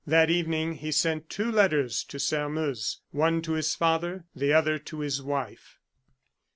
That 0.07 0.31
evening 0.31 0.77
he 0.77 0.91
sent 0.91 1.29
two 1.29 1.51
letters 1.51 2.03
to 2.05 2.17
Sairmeuse. 2.17 3.01
One 3.11 3.39
to 3.43 3.51
his 3.51 3.75
father, 3.75 4.23
the 4.35 4.51
other 4.51 4.79
to 4.79 5.01
his 5.01 5.21
wife. 5.21 5.77